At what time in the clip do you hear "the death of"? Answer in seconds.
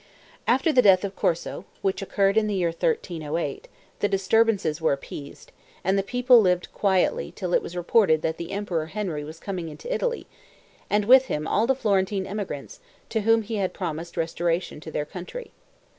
0.73-1.15